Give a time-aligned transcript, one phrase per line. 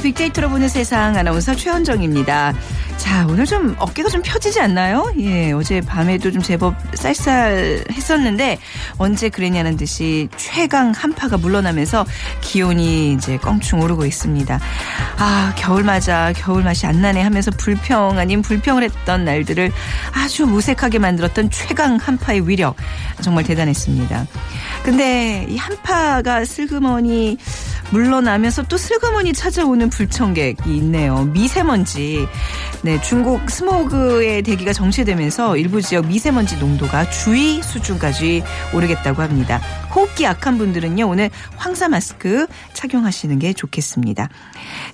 [0.00, 2.54] 빅데이터로 보는 세상 아나운서 최현정입니다.
[2.96, 5.10] 자, 오늘 좀 어깨가 좀 펴지지 않나요?
[5.18, 8.58] 예, 어제 밤에도 좀 제법 쌀쌀 했었는데
[8.98, 12.04] 언제 그랬냐는 듯이 최강 한파가 물러나면서
[12.42, 14.60] 기온이 이제 껑충 오르고 있습니다.
[15.18, 19.72] 아, 겨울 맞아 겨울 맛이 안 나네 하면서 불평 아닌 불평을 했던 날들을
[20.12, 22.76] 아주 무색하게 만들었던 최강 한파의 위력
[23.22, 24.26] 정말 대단했습니다.
[24.82, 27.38] 근데 이 한파가 슬그머니
[27.90, 31.24] 물러나면서 또 슬그머니 찾아오는 불청객이 있네요.
[31.24, 32.26] 미세먼지.
[32.82, 38.42] 네, 중국 스모그의 대기가 정체되면서 일부 지역 미세먼지 농도가 주의 수준까지
[38.74, 39.60] 오르겠다고 합니다.
[39.94, 44.28] 호흡기 약한 분들은요, 오늘 황사 마스크 착용하시는 게 좋겠습니다.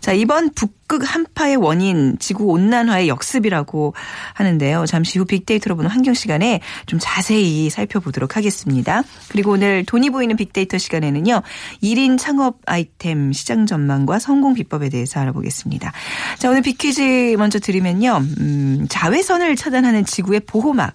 [0.00, 3.94] 자, 이번 북극 한파의 원인 지구 온난화의 역습이라고
[4.34, 4.86] 하는데요.
[4.86, 9.02] 잠시 후 빅데이터로 보는 환경 시간에 좀 자세히 살펴보도록 하겠습니다.
[9.28, 11.42] 그리고 오늘 돈이 보이는 빅데이터 시간에는요.
[11.82, 15.92] 1인 창업 아이템 시장 전망과 성공 비법에 대해서 알아보겠습니다.
[16.38, 18.22] 자, 오늘 빅퀴즈 먼저 드리면요.
[18.40, 20.92] 음, 자외선을 차단하는 지구의 보호막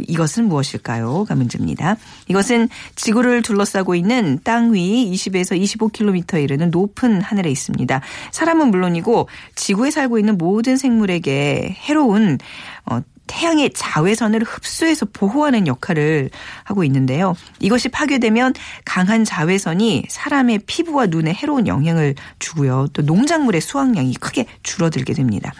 [0.00, 1.96] 이것은 무엇일까요?가 문제입니다.
[2.28, 8.00] 이것은 지구를 둘러싸고 있는 땅 위 20에서 25km에 이르는 높은 하늘에 있습니다.
[8.30, 12.38] 사람은 물론이고 지구에 살고 있는 모든 생물에게 해로운
[12.86, 16.30] 어, 태양의 자외선을 흡수해서 보호하는 역할을
[16.64, 17.34] 하고 있는데요.
[17.60, 18.52] 이것이 파괴되면
[18.84, 22.88] 강한 자외선이 사람의 피부와 눈에 해로운 영향을 주고요.
[22.92, 25.52] 또 농작물의 수확량이 크게 줄어들게 됩니다.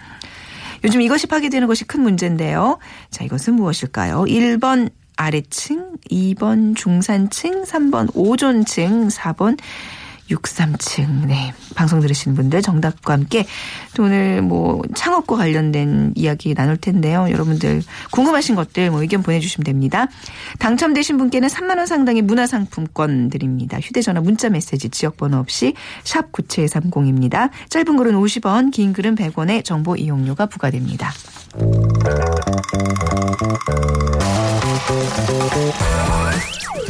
[0.84, 2.78] 요즘 이것이 파괴되는 것이 큰 문제인데요.
[3.10, 4.24] 자, 이것은 무엇일까요?
[4.24, 9.58] 1번 아래층, 2번 중산층, 3번 오존층, 4번
[10.30, 11.26] 63층.
[11.26, 11.52] 네.
[11.74, 13.46] 방송 들으시는 분들 정답과 함께
[13.94, 17.26] 또 오늘 뭐 창업과 관련된 이야기 나눌 텐데요.
[17.30, 20.06] 여러분들 궁금하신 것들 뭐 의견 보내주시면 됩니다.
[20.58, 23.78] 당첨되신 분께는 3만원 상당의 문화상품권 드립니다.
[23.80, 25.74] 휴대전화 문자 메시지 지역번호 없이
[26.04, 27.50] 샵 9730입니다.
[27.68, 31.12] 짧은 글은 50원, 긴 글은 100원의 정보 이용료가 부과됩니다.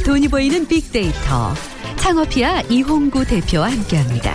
[0.04, 1.54] 돈이 보이는 빅데이터
[2.02, 4.34] 창업이야 이홍구 대표와 함께합니다.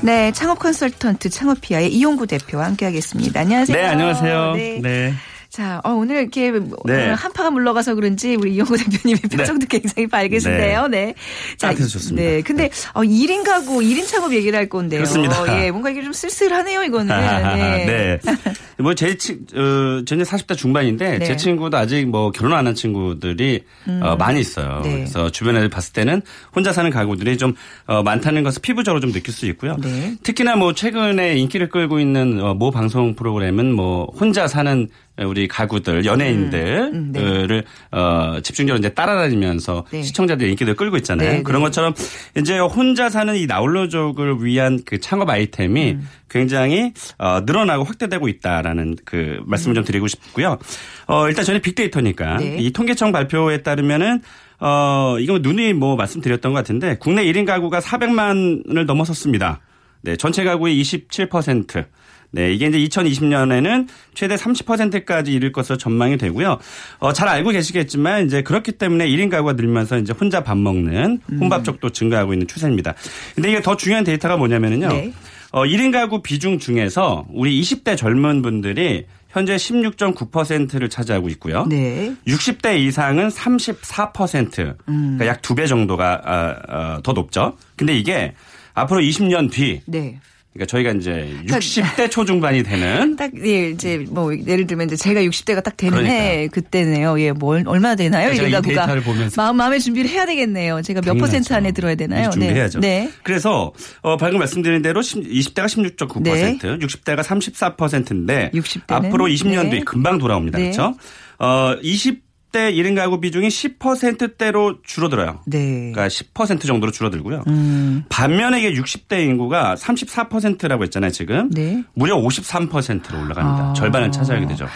[0.00, 3.40] 네, 창업 컨설턴트 창업피아의 이용구 대표와 함께하겠습니다.
[3.40, 3.76] 안녕하세요.
[3.76, 4.52] 네, 안녕하세요.
[4.54, 4.78] 네.
[4.80, 5.12] 네.
[5.52, 6.50] 자, 어, 오늘 이렇게
[6.86, 7.10] 네.
[7.10, 10.88] 한파가 물러가서 그런지 우리 이용구 대표님의 표정도 굉장히 밝으신데요.
[10.88, 11.12] 네.
[11.60, 12.26] 따뜻해서 좋습니다.
[12.26, 12.40] 네.
[12.40, 15.00] 근데 어, 1인 가구, 1인 창업 얘기를 할 건데요.
[15.00, 15.62] 그렇습니다.
[15.62, 17.14] 예, 뭔가 이게 좀 쓸쓸하네요, 이거는.
[17.14, 17.84] 네.
[17.84, 18.18] 네.
[18.82, 21.24] 뭐, 제, 친, 어, 저는 40대 중반인데, 네.
[21.26, 23.62] 제 친구도 아직 뭐, 결혼 안 한 친구들이,
[24.00, 24.80] 어, 많이 있어요.
[24.82, 24.94] 네.
[24.94, 26.22] 그래서 주변에 봤을 때는
[26.56, 27.54] 혼자 사는 가구들이 좀,
[27.86, 29.76] 어, 많다는 것을 피부적으로 좀 느낄 수 있고요.
[29.82, 30.14] 네.
[30.22, 36.06] 특히나 뭐, 최근에 인기를 끌고 있는, 어, 모 방송 프로그램은 뭐, 혼자 사는 우리 가구들,
[36.06, 37.62] 연예인들을, 음, 네.
[37.90, 40.02] 어, 집중적으로 이제 따라다니면서 네.
[40.02, 41.30] 시청자들의 인기를 끌고 있잖아요.
[41.30, 41.66] 네, 그런 네.
[41.66, 41.94] 것처럼
[42.38, 46.08] 이제 혼자 사는 이 나홀로족을 위한 그 창업 아이템이 음.
[46.30, 50.58] 굉장히 어, 늘어나고 확대되고 있다라는 그 말씀을 좀 드리고 싶고요.
[51.06, 52.56] 어, 일단 저는 빅데이터니까 네.
[52.58, 54.22] 이 통계청 발표에 따르면은
[54.60, 59.60] 어, 이건 눈이 뭐 말씀드렸던 것 같은데 국내 1인 가구가 400만을 넘어섰습니다.
[60.02, 61.84] 네, 전체 가구의 27%.
[62.32, 66.58] 네, 이게 이제 2020년에는 최대 30%까지 이를 것으로 전망이 되고요.
[66.98, 71.64] 어, 잘 알고 계시겠지만 이제 그렇기 때문에 1인 가구가 늘면서 이제 혼자 밥 먹는 혼밥
[71.64, 72.94] 쪽도 증가하고 있는 추세입니다.
[73.34, 74.88] 근데 이게 더 중요한 데이터가 뭐냐면은요.
[74.88, 75.12] 네.
[75.50, 81.66] 어, 1인 가구 비중 중에서 우리 20대 젊은 분들이 현재 16.9%를 차지하고 있고요.
[81.68, 82.14] 네.
[82.26, 84.76] 60대 이상은 34%.
[84.86, 87.56] 그러니까 약 두 배 정도가 아, 아, 더 높죠.
[87.76, 88.34] 근데 이게
[88.74, 90.18] 앞으로 20년 뒤 네.
[90.52, 95.62] 그러니까 저희가 이제 60대 초중반이 되는 딱, 예, 이제 뭐, 예를 들면 이제 제가 60대가
[95.64, 96.18] 딱 되는 그러니까요.
[96.20, 97.18] 해, 그때네요.
[97.20, 98.34] 예, 뭐, 얼- 얼마나 되나요?
[98.34, 100.82] 제가 이 가구가 데이터를 보면서 마음, 마음의 준비를 해야 되겠네요.
[100.82, 101.54] 제가 몇 퍼센트 당연하죠.
[101.54, 102.28] 안에 들어야 되나요?
[102.30, 102.80] 준비해야죠.
[102.80, 103.04] 네.
[103.06, 103.10] 네.
[103.22, 103.72] 그래서
[104.02, 106.58] 어, 방금 말씀드린 대로 20대가 16.9%, 네.
[106.58, 109.06] 60대가 34%인데 60 대는?
[109.06, 109.70] 앞으로 20년 네.
[109.78, 110.58] 뒤 금방 돌아옵니다.
[110.58, 110.64] 네.
[110.70, 110.94] 그렇죠?
[111.38, 112.20] 어, 20
[112.52, 115.40] 60대 1인 가구 비중이 10%대로 줄어들어요.
[115.46, 115.90] 네.
[115.92, 117.44] 그러니까 10% 정도로 줄어들고요.
[117.48, 118.04] 음.
[118.08, 121.50] 반면에 이게 60대 인구가 34%라고 했잖아요, 지금.
[121.50, 121.82] 네.
[121.94, 123.70] 무려 53%로 올라갑니다.
[123.70, 123.72] 아.
[123.74, 124.66] 절반을 차지하게 되죠.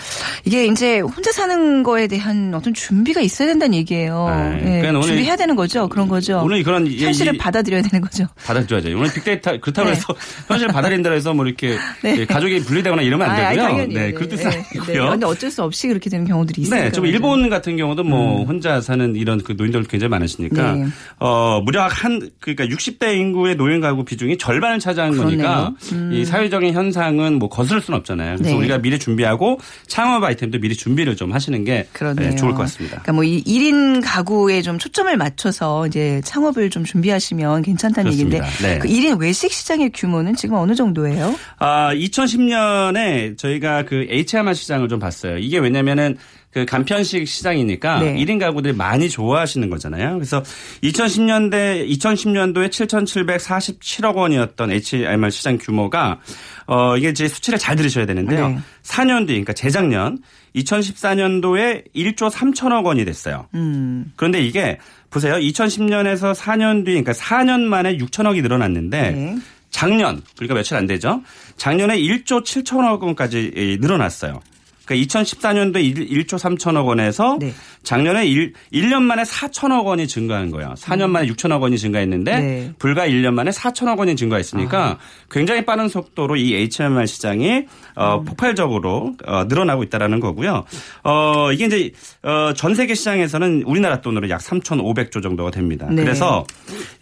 [0.45, 4.27] 이게 이제 혼자 사는 거에 대한 어떤 준비가 있어야 된다는 얘기예요.
[4.31, 4.77] 네.
[4.77, 5.89] 예, 그러니까 준비해야 되는 거죠.
[5.89, 6.41] 그런 거죠.
[6.43, 8.27] 오늘 그런 이- 현실을 이- 받아들여야 되는 거죠.
[8.47, 8.89] 받아줘야죠.
[8.97, 9.97] 오늘 빅데이터 그렇다고 네.
[9.97, 10.07] 해서
[10.49, 12.17] 현실 받아들인다 해서 뭐 이렇게 네.
[12.21, 13.69] 예, 가족이 분리되거나 이러면 안 아, 아니, 되고요.
[13.71, 13.95] 당연히.
[13.95, 14.57] 네, 그런 뜻은 네.
[14.75, 15.05] 아니고요.
[15.05, 15.11] 네.
[15.11, 16.83] 근데 어쩔 수 없이 그렇게 되는 경우들이 있어요.
[16.85, 20.87] 네, 좀 일본 같은 경우도 뭐 혼자 사는 이런 그 노인들 굉장히 많으시니까 네.
[21.19, 25.73] 어 무려 한 그러니까 60대 인구의 노인 가구 비중이 절반을 차지한 거니까
[26.13, 28.37] 이 사회적인 현상은 뭐 거스를 수는 없잖아요.
[28.37, 28.59] 그래서 네.
[28.59, 29.59] 우리가 미리 준비하고
[29.89, 32.31] 창업 아이템도 미리 준비를 좀 하시는 게 그러네요.
[32.31, 33.03] 네, 좋을 것 같습니다.
[33.03, 38.47] 그러니까 뭐이 1인 가구에 좀 초점을 맞춰서 이제 창업을 좀 준비하시면 괜찮다는 그렇습니다.
[38.47, 38.79] 얘기인데 네.
[38.79, 41.35] 그 1인 외식 시장의 규모는 지금 어느 정도예요?
[41.59, 45.39] 아, 2010년에 저희가 그 HMR 시장을 좀 봤어요.
[45.39, 46.17] 이게 왜냐면은
[46.57, 48.15] 그 간편식 시장이니까 네.
[48.15, 50.15] 1인 가구들이 많이 좋아하시는 거잖아요.
[50.15, 50.43] 그래서
[50.85, 56.19] 2010년대 2010년도에 7,747억 원이었던 HMR 시장 규모가
[56.67, 58.49] 어 이게 이제 수치를 잘 들으셔야 되는데요.
[58.49, 58.59] 네.
[58.85, 60.17] 4년 뒤 그러니까 재작년
[60.55, 63.49] 2014년도에 1조 3천억 원이 됐어요.
[63.53, 64.11] 음.
[64.17, 64.79] 그런데 이게
[65.11, 65.35] 보세요.
[65.35, 69.37] 2010년에서 4년 뒤 그러니까 4년 만에 6천억이 늘어났는데 네.
[69.69, 71.21] 작년 그러니까 며칠 안 되죠.
[71.59, 74.41] 작년에 1조 7천억 원까지 예, 늘어났어요.
[74.87, 77.53] 그러니까 2014년도에 1, 조 3천억 원에서 네.
[77.83, 80.75] 작년에 1, 1년 만에 4천억 원이 증가한 거예요.
[80.77, 82.73] 4년 만에 6천억 원이 증가했는데 네.
[82.79, 84.99] 불과 1년 만에 4천억 원이 증가했으니까
[85.31, 87.67] 굉장히 빠른 속도로 이 HMR 시장이
[87.97, 90.65] 어, 폭발적으로 어, 늘어나고 있다라는 거고요.
[91.05, 91.93] 어, 이게 이제
[92.23, 95.87] 어, 전 세계 시장에서는 우리나라 돈으로 약 3,500조 정도가 됩니다.
[95.91, 96.03] 네.
[96.03, 96.45] 그래서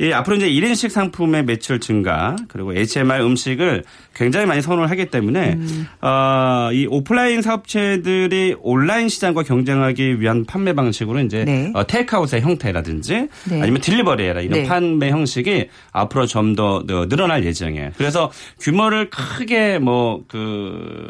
[0.00, 3.84] 이 앞으로 이제 1인식 상품의 매출 증가 그리고 HMR 음식을
[4.14, 5.86] 굉장히 많이 선호를 하기 때문에 음.
[6.00, 11.72] 어, 이 오프라인 사업 체들이 온라인 시장과 경쟁하기 위한 판매 방식으로 이제 네.
[11.74, 13.60] 어, 테이크아웃의 형태라든지 네.
[13.62, 14.68] 아니면 딜리버리해라 이런 네.
[14.68, 17.90] 판매 형식이 앞으로 좀 더 늘어날 예정이에요.
[17.96, 18.30] 그래서
[18.60, 21.08] 규모를 크게 뭐그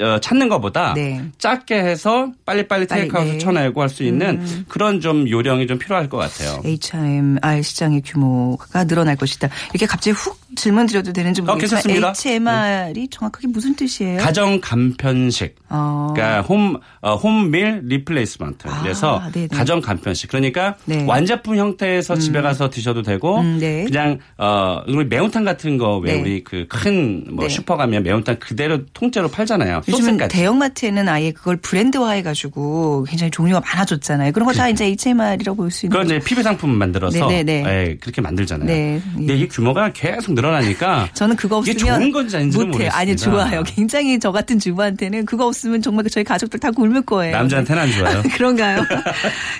[0.00, 0.94] 어, 찾는 것보다 음.
[0.94, 1.24] 네.
[1.38, 3.36] 작게 해서 빨리빨리 빨리, 테이크아웃을 네.
[3.36, 3.38] 음.
[3.38, 6.60] 쳐내고 할 수 있는 그런 좀 요령이 좀 필요할 것 같아요.
[6.64, 9.48] HMR 시장의 규모가 늘어날 것이다.
[9.70, 12.12] 이렇게 갑자기 훅 질문 드려도 되는지 모르겠지만 괜찮습니다.
[12.28, 14.18] HMR이 정확하게 무슨 뜻이에요?
[14.18, 15.54] 가정 간편식.
[15.70, 16.12] 어.
[16.14, 18.68] 그러니까 홈 어, home meal replacement.
[18.68, 19.48] 아, 그래서 네네.
[19.48, 20.28] 가정 간편식.
[20.30, 21.04] 그러니까 네.
[21.06, 23.84] 완제품 형태에서 집에 가서 드셔도 되고 음, 네.
[23.84, 26.20] 그냥 어 우리 매운탕 같은 거 왜 네.
[26.20, 27.48] 우리 그 큰 뭐 네.
[27.48, 29.82] 슈퍼 가면 매운탕 그대로 통째로 팔잖아요.
[29.88, 30.34] 소스까지.
[30.34, 34.32] 대형마트에는 아예 그걸 브랜드화 해 가지고 굉장히 종류가 많아졌잖아요.
[34.32, 37.64] 그런 거 다 이제 HMR이라고 볼 수 있는 그건 이제 PB 상품 만들어서 네네네.
[37.66, 38.66] 예, 그렇게 만들잖아요.
[38.66, 39.00] 네.
[39.14, 42.90] 근데 이게 규모가 계속 늘어나니까 저는 그거 이게 없으면 좋은 건지 아닌지는 못해요.
[42.92, 43.16] 아니.
[43.16, 43.62] 좋아요.
[43.64, 47.36] 굉장히 저 같은 주부한테는 그거 없 으면 정말 저희 가족들 다 굶을 거예요.
[47.36, 48.22] 남자한테는 안 좋아요.
[48.36, 48.84] 그런가요?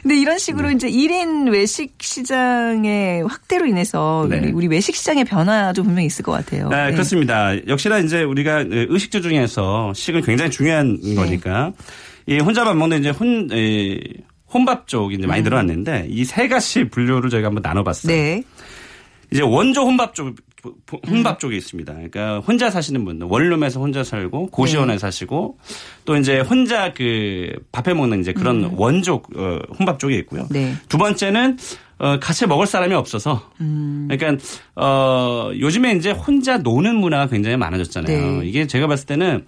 [0.03, 0.39] 근데 이런 네.
[0.39, 4.39] 식으로 이제 1인 외식 시장의 확대로 인해서 네.
[4.39, 6.69] 우리, 우리 외식 시장의 변화도 분명히 있을 것 같아요.
[6.69, 7.55] 네, 그렇습니다.
[7.67, 11.15] 역시나 이제 우리가 의식주 중에서 식은 굉장히 중요한 네.
[11.15, 11.73] 거니까
[12.27, 13.99] 이 혼자 밥 먹는 이제 혼 에,
[14.53, 18.13] 혼밥 쪽이 이제 많이 늘어났는데 이 세 가지 분류를 저희가 한번 나눠봤어요.
[18.13, 18.15] 음.
[18.15, 18.43] 네.
[19.31, 20.35] 이제 원조 혼밥 쪽
[21.07, 21.93] 혼밥 쪽이 있습니다.
[21.93, 24.99] 그러니까 혼자 사시는 분들 원룸에서 혼자 살고 고시원에 네.
[24.99, 25.59] 사시고
[26.05, 30.43] 또 이제 혼자 그 밥해 먹는 이제 그런 원조 어, 혼밥 쪽이 있고요.
[30.43, 30.49] 음.
[30.51, 30.75] 네.
[30.89, 31.59] 두 번째는
[31.99, 33.51] 어, 같이 먹을 사람이 없어서.
[33.61, 34.09] 음.
[34.11, 34.43] 그러니까
[34.77, 38.41] 어, 요즘에 이제 혼자 노는 문화가 굉장히 많아졌잖아요.
[38.41, 38.47] 네.
[38.47, 39.45] 이게 제가 봤을 때는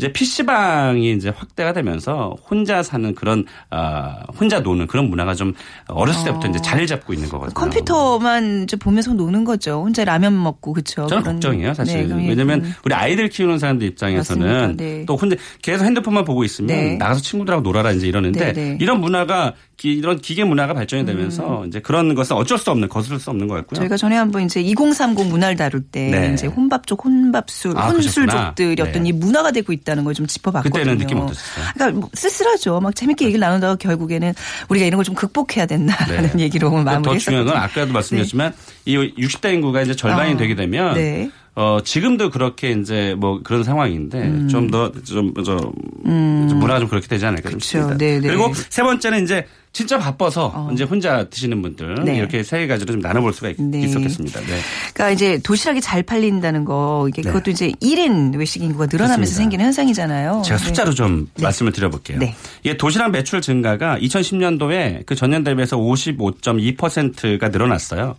[0.00, 5.52] 이제 PC방이 이제 확대가 되면서 혼자 사는 그런 어, 혼자 노는 그런 문화가 좀
[5.88, 7.52] 어렸을 때부터 이제 자리 잡고 있는 거거든요.
[7.54, 9.82] 컴퓨터만 이제 보면서 노는 거죠.
[9.84, 11.06] 혼자 라면 먹고 그렇죠.
[11.06, 12.08] 저는 그런- 걱정이에요, 사실.
[12.08, 12.74] 네, 왜냐면 음.
[12.82, 14.76] 우리 아이들 키우는 사람들 입장에서는.
[14.78, 15.04] 네.
[15.06, 16.96] 또 혼자 계속 핸드폰만 보고 있으면 네.
[16.96, 18.78] 나가서 친구들하고 놀아라 이제 이러는데 네, 네.
[18.80, 23.18] 이런 문화가 기- 이런 기계 문화가 발전이 되면서 이제 그런 것은 어쩔 수 없는 거스를
[23.18, 23.76] 수 없는 것 같고요.
[23.76, 23.80] 음.
[23.80, 26.32] 저희가 전에 한번 이제 2030 문화를 다룰 때 네.
[26.34, 28.80] 이제 혼밥족, 혼밥술, 아, 혼술족들이.
[28.82, 29.08] 어떤 네.
[29.10, 30.72] 이 문화가 되고 있다 는 걸 좀 짚어봤거든요.
[30.72, 31.64] 그때는 느낌 어떠셨어요?
[31.74, 32.80] 그러니까 뭐 쓸쓸하죠.
[32.80, 34.34] 막 재밌게 얘기를 나누다가 결국에는
[34.68, 36.42] 우리가 이런 걸 좀 극복해야 된다라는 네.
[36.44, 37.18] 얘기로 더 마무리했었거든요.
[37.18, 38.52] 중요한 건 아까도 말씀드렸지만
[38.84, 41.30] 이 60대 인구가 이제 절반이 아, 되게 되면 네.
[41.54, 44.48] 어, 지금도 그렇게 이제 뭐 그런 상황인데 음.
[44.48, 45.72] 좀더좀저
[46.04, 47.50] 문화가 좀 그렇게 되지 않을까.
[47.50, 47.96] 싶습니다.
[47.96, 48.28] 네, 네.
[48.28, 52.16] 그리고 세 번째는 이제 진짜 바빠서 이제 혼자 드시는 분들 네.
[52.16, 53.82] 이렇게 세 가지로 좀 나눠볼 수가 있, 네.
[53.82, 54.40] 있었겠습니다.
[54.40, 54.58] 네.
[54.92, 57.28] 그러니까 이제 도시락이 잘 팔린다는 거 이게 네.
[57.28, 59.36] 그것도 이제 1인 외식 인구가 늘어나면서 그렇습니다.
[59.36, 60.42] 생기는 현상이잖아요.
[60.44, 60.64] 제가 네.
[60.64, 62.18] 숫자로 좀 말씀을 드려볼게요.
[62.18, 62.34] 네.
[62.64, 68.16] 이게 도시락 매출 증가가 2010년도에 그 전년 대비해서 55.2%가 늘어났어요.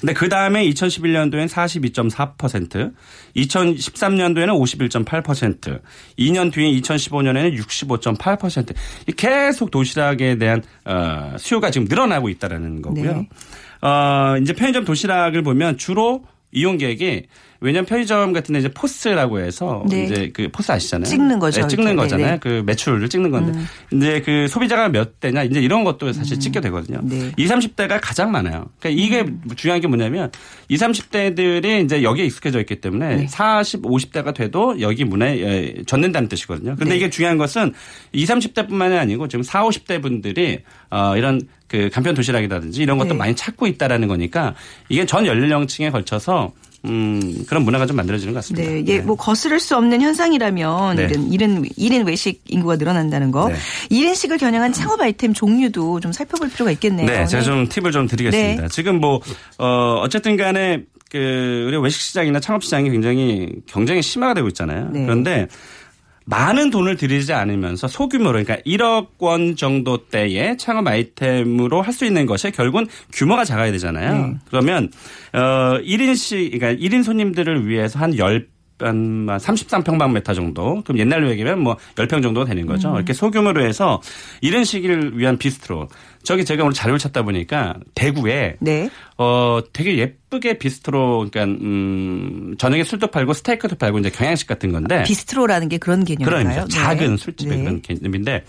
[0.00, 2.92] 근데 그 다음에 2011년도엔 42.4%,
[3.36, 5.80] 2013년도에는 51.8%,
[6.18, 8.74] 2년 뒤인 2015년에는 65.8%.
[9.16, 10.62] 계속 도시락에 대한
[10.94, 13.14] 어, 수요가 지금 늘어나고 있다라는 거고요.
[13.14, 13.28] 네.
[13.82, 17.26] 어, 이제 편의점 도시락을 보면 주로 이용객이
[17.64, 20.04] 왜냐면 편의점 같은 데 이제 포스라고 해서 네.
[20.04, 21.08] 이제 그 포스 아시잖아요.
[21.08, 21.96] 찍는 거죠, 네, 찍는 이렇게.
[21.96, 22.26] 거잖아요.
[22.26, 22.36] 네네.
[22.36, 22.40] 음.
[22.40, 23.58] 그 매출을 찍는 건데.
[23.90, 27.00] 이제 그 소비자가 몇 대냐 이제 이런 것도 사실 찍게 되거든요.
[27.02, 27.32] 네.
[27.38, 28.66] 20, 30대가 가장 많아요.
[28.78, 29.24] 그러니까 이게
[29.56, 30.30] 중요한 게 뭐냐면
[30.68, 33.26] 20, 30대들이 이제 여기에 익숙해져 있기 때문에 네.
[33.26, 36.74] 40, 50대가 돼도 여기 문화에 예, 젖는다는 뜻이거든요.
[36.74, 36.96] 그런데 네.
[36.96, 37.72] 이게 중요한 것은
[38.12, 43.14] 20, 30대뿐만이 아니고 지금 40, 50대 분들이 어 이런 그 간편 도시락이라든지 이런 것도 네.
[43.14, 44.54] 많이 찾고 있다라는 거니까
[44.90, 46.52] 이게 전 연령층에 걸쳐서
[46.84, 48.70] 음 그런 문화가 좀 만들어지는 것 같습니다.
[48.70, 51.04] 네, 예, 뭐 거스를 수 없는 현상이라면 네.
[51.04, 53.48] 이런 1인, 1인 외식 인구가 늘어난다는 거.
[53.48, 53.56] 네.
[53.90, 57.06] 1인식을 겨냥한 창업 아이템 종류도 좀 살펴볼 필요가 있겠네요.
[57.06, 58.62] 네, 제가 좀 팁을 좀 드리겠습니다.
[58.62, 58.68] 네.
[58.68, 59.20] 지금 뭐,
[59.58, 64.90] 어, 어쨌든 간에 그, 우리 외식 시장이나 창업 시장이 굉장히 경쟁이 심화가 되고 있잖아요.
[64.92, 65.02] 네.
[65.04, 65.48] 그런데
[66.26, 72.26] 많은 돈을 들이지 않으면서 소규모로 그러니까 1억 원 정도 대의 창업 아이템으로 할 수 있는
[72.26, 74.26] 것이 결국은 규모가 작아야 되잖아요.
[74.26, 74.34] 네.
[74.48, 74.90] 그러면
[75.32, 78.48] 어 1인씩 그러니까 1인 손님들을 위해서 한 10,
[78.80, 80.82] 한 33평방미터 정도.
[80.82, 82.90] 그럼 옛날로 얘기하면 뭐 10평 정도 되는 거죠.
[82.90, 82.96] 음.
[82.96, 84.00] 이렇게 소규모로 해서
[84.40, 85.88] 이런 시기를 위한 비스트로.
[86.24, 88.88] 저기 제가 오늘 자료를 찾다 보니까 대구에 네.
[89.18, 95.02] 어 되게 예쁘게 비스트로 그러니까 음 저녁에 술도 팔고 스테이크도 팔고 이제 경양식 같은 건데
[95.04, 96.44] 비스트로라는 게 그런 개념인가요?
[96.44, 97.16] 그러니까 작은 네.
[97.16, 97.62] 술집의 네.
[97.64, 98.44] 그런 개념인데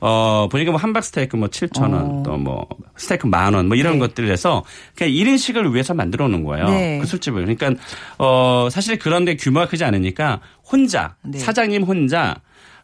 [0.00, 2.22] 어 보니까 뭐 함박 스테이크 뭐 7천 원, 어.
[2.24, 3.98] 또뭐 스테이크 만 원 뭐 이런 네.
[4.00, 4.62] 것들을 해서
[4.94, 6.68] 그냥 1인식을 위해서 만들어 놓은 거예요.
[6.68, 6.98] 네.
[7.00, 7.42] 그 술집을.
[7.44, 7.82] 그러니까
[8.18, 10.40] 어 사실 그런데 규모가 크지 않으니까
[10.70, 11.38] 혼자 네.
[11.38, 12.36] 사장님 혼자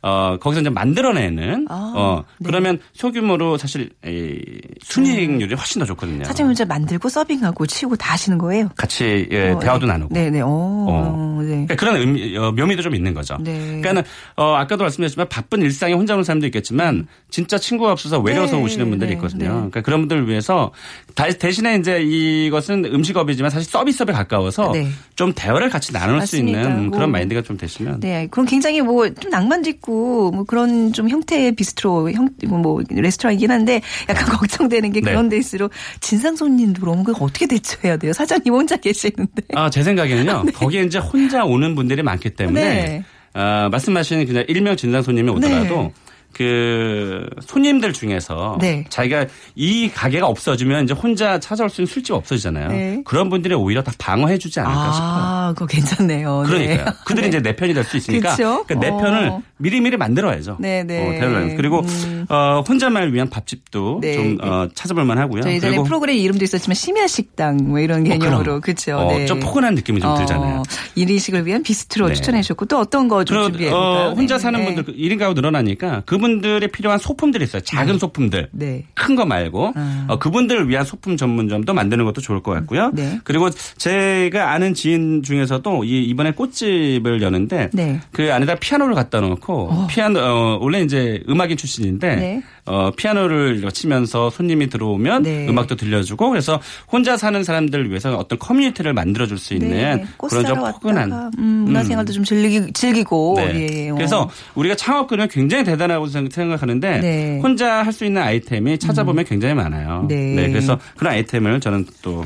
[0.05, 2.47] 어 거기서 이제 만들어내는 아, 어 네.
[2.47, 4.41] 그러면 소규모로 사실 이
[4.83, 6.25] 순이익률이 훨씬 더 좋거든요.
[6.25, 8.69] 사장님 혼자 만들고 서빙하고 치우고 다 하시는 거예요?
[8.77, 9.93] 같이 예, 어, 대화도 네.
[9.93, 10.13] 나누고.
[10.15, 10.41] 네네.
[10.41, 11.39] 오, 어.
[11.43, 11.49] 네.
[11.67, 13.37] 그러니까 그런 의미, 어, 묘미도 좀 있는 거죠.
[13.41, 13.59] 네.
[13.59, 14.03] 그러니까는
[14.37, 18.91] 어, 아까도 말씀드렸지만 바쁜 일상에 혼자 오는 사람도 있겠지만 진짜 친구가 없어서 외로워서 네, 오시는
[18.91, 19.45] 분들이 네, 있거든요.
[19.45, 19.49] 네.
[19.55, 20.73] 그러니까 그런 분들을 위해서
[21.15, 24.89] 다- 대신에 이제 이것은 음식업이지만 사실 서비스업에 가까워서 네.
[25.15, 26.61] 좀 대화를 같이 나눌 맞습니다.
[26.63, 26.97] 수 있는 뭐.
[26.99, 31.55] 그런 마인드가 좀 되시면 네, 그럼 굉장히 뭐 좀 낭만도 있고 뭐 그런 좀 형태의
[31.55, 35.11] 비스트로 형 뭐 레스토랑이긴 한데 약간 걱정되는 게 네.
[35.11, 35.71] 그런 데일수록
[36.01, 38.13] 진상 손님 들어오면 그거 어떻게 대처해야 돼요?
[38.13, 39.43] 사장님 혼자 계시는데.
[39.55, 40.45] 아, 제 생각에는요.
[40.55, 43.05] 거기에 이제 혼자 오는 분들이 많기 때문에 네.
[43.35, 45.93] 아, 말씀하신 그냥 일명 진상 손님이 오더라도 네.
[46.33, 48.85] 그 손님들 중에서 네.
[48.89, 52.69] 자기가 이 가게가 없어지면 이제 혼자 찾아올 수 있는 술집 없어지잖아요.
[52.69, 53.03] 네.
[53.05, 55.09] 그런 분들이 오히려 다 방어해 주지 않을까 싶어요.
[55.11, 56.43] 아, 그거 괜찮네요.
[56.47, 56.85] 그러니까요.
[56.85, 56.91] 네.
[57.05, 58.37] 그들이 이제 내 편이 될 수 있으니까?
[58.37, 58.97] 그러니까 내 어.
[58.97, 60.57] 편을 미리미리 만들어야죠.
[60.61, 61.07] 네, 네.
[61.07, 61.57] 어, 대화를.
[61.57, 62.27] 그리고 음.
[62.29, 64.15] 어, 혼자만을 위한 밥집도 네.
[64.15, 65.43] 좀 어, 찾아볼 만하고요.
[65.43, 68.61] 저 예전에 프로그램 이름도 있었지만 심야 식당 뭐 이런 개념으로 그럼.
[68.61, 68.97] 그렇죠.
[68.99, 70.63] 어, 좀 포근한 느낌이 좀 들잖아요.
[70.97, 72.15] 1인식을 위한 비스트로 네.
[72.15, 74.11] 추천해 주셨고 또 어떤 거 좀 준비해 볼까요?
[74.11, 74.43] 어, 혼자 네.
[74.43, 74.67] 사는 네.
[74.67, 77.61] 분들 그 1인 가구 늘어나니까 그 분들이 필요한 소품들이 있어요.
[77.63, 78.49] 작은 소품들.
[78.53, 78.85] 네.
[78.95, 80.07] 큰 거 말고 아.
[80.09, 82.93] 어, 그분들을 위한 소품 전문점도 만드는 것도 좋을 것 같고요.
[82.95, 83.21] 네.
[83.25, 88.01] 그리고 제가 아는 지인 중에서도 이 이번에 꽃집을 여는데 네.
[88.13, 92.43] 그 안에다 피아노를 갖다 놓고 피아노 어, 원래 이제 음악인 출신인데 네.
[92.65, 95.49] 어, 피아노를 치면서 손님이 들어오면 네.
[95.49, 100.05] 음악도 들려주고 그래서 혼자 사는 사람들을 위해서 어떤 커뮤니티를 만들어줄 수 있는 네.
[100.17, 103.55] 꽃 그런 좀 포근한 왔다가 음, 문화생활도 좀 즐기, 즐기고 네.
[103.55, 103.91] 예, 예.
[103.91, 103.95] 어.
[103.97, 107.41] 그래서 우리가 창업근은 굉장히 대단하고 생각- 생각하는데 네.
[107.43, 110.07] 혼자 할 수 있는 아이템이 찾아보면 굉장히 많아요.
[110.09, 110.49] 네.
[110.49, 112.25] 그래서 그런 아이템을 저는 또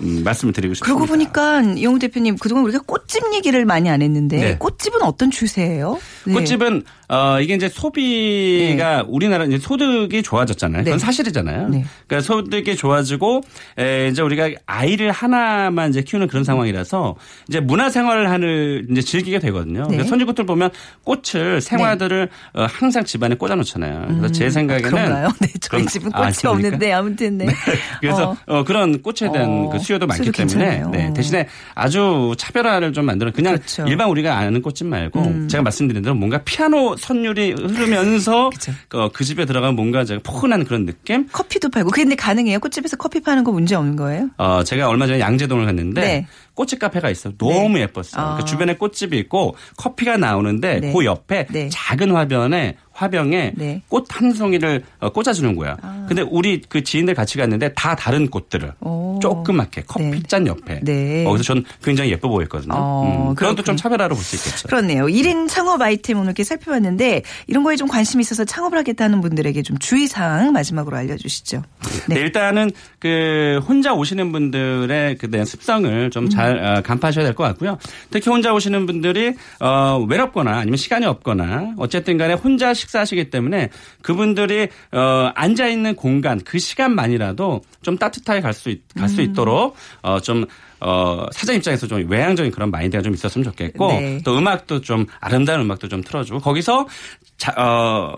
[0.00, 0.94] 음, 말씀을 드리고 싶습니다.
[0.94, 4.56] 그러고 보니까 이용우 대표님 그동안 우리가 꽃집 얘기를 많이 안 했는데 네.
[4.58, 5.98] 꽃집은 어떤 추세예요?
[6.26, 6.34] 네.
[6.34, 10.84] 꽃집은 어 이게 이제 소비가 우리나라 이제 소득이 좋아졌잖아요.
[10.84, 11.04] 그건 네.
[11.04, 11.68] 사실이잖아요.
[11.68, 11.84] 네.
[12.06, 13.40] 그러니까 소득이 좋아지고
[13.78, 17.16] 에 이제 우리가 아이를 하나만 이제 키우는 그런 상황이라서
[17.48, 19.80] 이제 문화 생활을 하는 이제 즐기게 되거든요.
[19.82, 19.86] 네.
[19.88, 20.70] 그러니까 선진국들 보면
[21.04, 24.06] 꽃을 생화들을 어, 항상 집안에 꽂아 놓잖아요.
[24.08, 25.28] 그래서 제 생각에는 음, 그런가요?
[25.40, 26.50] 네, 저희 그럼- 집은 아, 꽃이 있습니까?
[26.50, 27.46] 없는데 아무튼 네.
[28.00, 28.58] 그래서 어.
[28.58, 30.82] 어, 그런 꽃에 대한 어, 그 수요도 많기 때문에.
[30.92, 33.82] 네, 대신에 아주 차별화를 좀 만드는 그냥 그렇죠.
[33.84, 33.88] 음.
[33.88, 38.50] 일반 우리가 아는 꽃집 말고 제가 말씀드린 대로 뭔가 피아노 선율이 흐르면서.
[38.94, 41.26] 어, 그 집에 들어가면 뭔가 제가 포근한 그런 느낌.
[41.30, 42.58] 커피도 팔고 근데 가능해요?
[42.60, 44.30] 꽃집에서 커피 파는 거 문제 없는 거예요?
[44.36, 46.26] 어, 제가 얼마 전에 양재동을 갔는데 네.
[46.54, 47.34] 꽃집 카페가 있어요.
[47.38, 47.82] 너무 네.
[47.82, 48.22] 예뻤어요.
[48.22, 48.36] 아.
[48.36, 50.92] 그 주변에 꽃집이 있고 커피가 나오는데 네.
[50.92, 51.68] 그 옆에 네.
[51.70, 53.80] 작은 화변에 화병에 네.
[53.88, 55.76] 꽃한 송이를 어, 꽂아주는 거야.
[55.82, 56.04] 아.
[56.08, 59.18] 근데 우리 그 지인들 같이 갔는데 다 다른 꽃들을 오.
[59.22, 60.80] 조그맣게 커피잔 옆에.
[60.82, 61.22] 네.
[61.24, 62.74] 거기서 전 굉장히 예뻐 보였거든요.
[62.74, 63.64] 어, 음, 그런 것도.
[63.68, 64.66] 좀 차별화로 볼 수 있겠죠.
[64.68, 65.04] 그렇네요.
[65.06, 69.78] 1인 창업 아이템 오늘 이렇게 살펴봤는데 이런 거에 좀 관심이 있어서 창업을 하겠다는 분들에게 좀
[69.78, 71.62] 주의사항 마지막으로 알려주시죠.
[72.08, 72.14] 네.
[72.14, 72.20] 네.
[72.20, 76.82] 일단은 그 혼자 오시는 분들의 그 습성을 좀잘 음.
[76.82, 77.78] 간파하셔야 될 것 같고요.
[78.10, 83.68] 특히 혼자 오시는 분들이 어 외롭거나 아니면 시간이 없거나 어쨌든 간에 혼자 식사하시기 때문에
[84.02, 89.30] 그분들이 어 앉아 있는 공간 그 시간만이라도 좀 따뜻하게 갈 수 갈수 음.
[89.30, 90.46] 있도록 어 좀
[90.80, 94.20] 어, 사장 입장에서 좀 외향적인 그런 마인드가 좀 있었으면 좋겠고, 네.
[94.24, 96.86] 또 음악도 좀, 아름다운 음악도 좀 틀어주고, 거기서,
[97.36, 98.14] 자, 어,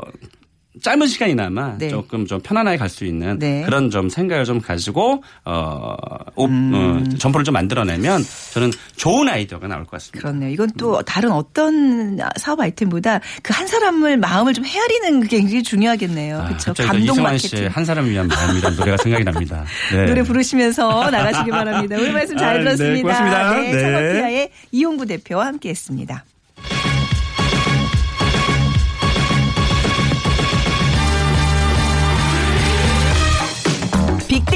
[0.82, 1.88] 짧은 시간이나마 네.
[1.88, 3.62] 조금 좀 편안하게 갈 수 있는 네.
[3.64, 5.96] 그런 좀 생각을 좀 가지고 어,
[6.36, 6.72] 오, 음.
[7.12, 8.22] 어 점포를 좀 만들어내면
[8.54, 10.20] 저는 좋은 아이디어가 나올 것 같습니다.
[10.20, 10.50] 그렇네요.
[10.50, 16.38] 이건 또 다른 어떤 사업 아이템보다 그 한 사람을 마음을 좀 헤아리는 게 굉장히 중요하겠네요.
[16.40, 16.66] 아, 그렇죠.
[16.72, 17.48] 갑자기 또 감동 이승환 마케팅.
[17.58, 19.64] 씨의 한 사람을 위한 마음이라는 노래가 생각이 납니다.
[19.92, 20.06] 네.
[20.06, 21.96] 노래 부르시면서 나가시기 바랍니다.
[21.98, 23.02] 오늘 말씀 잘 아, 네, 들었습니다.
[23.02, 23.54] 고맙습니다.
[23.60, 23.80] 네, 네.
[23.82, 26.24] 창업피아의 이용구 대표와 함께했습니다.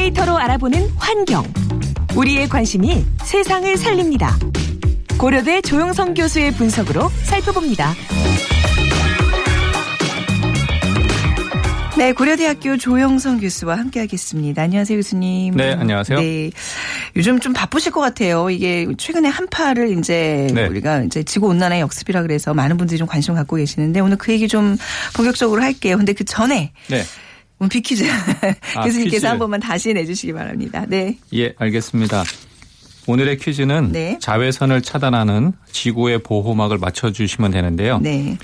[0.04, 1.44] 빅데이터로 알아보는 환경.
[2.16, 4.36] 우리의 관심이 세상을 살립니다.
[5.18, 7.94] 고려대 조영성 교수의 분석으로 살펴봅니다.
[11.96, 14.62] 네, 고려대학교 조영성 교수와 함께하겠습니다.
[14.62, 15.56] 안녕하세요, 교수님.
[15.56, 16.20] 네, 안녕하세요.
[16.20, 16.50] 네,
[17.16, 18.50] 요즘 좀 바쁘실 것 같아요.
[18.50, 20.66] 이게 최근에 한파를 이제 네.
[20.66, 24.48] 우리가 이제 지구 온난화의 역습이라 그래서 많은 분들이 좀 관심 갖고 계시는데 오늘 그 얘기
[24.48, 24.76] 좀
[25.14, 25.96] 본격적으로 할게요.
[25.96, 27.04] 근데 그 전에 네.
[27.64, 28.04] 오늘 비퀴즈
[28.76, 29.26] 아, 교수님께서 퀴즈.
[29.26, 30.84] 한 번만 다시 내주시기 바랍니다.
[30.86, 32.24] 네, 예, 알겠습니다.
[33.06, 34.18] 오늘의 퀴즈는 네.
[34.20, 37.98] 자외선을 차단하는 지구의 보호막을 맞춰주시면 되는데요.
[38.00, 38.36] 네,